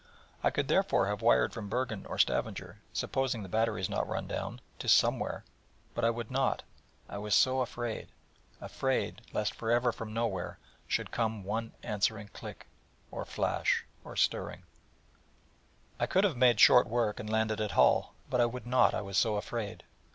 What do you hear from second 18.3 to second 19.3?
I would not: I was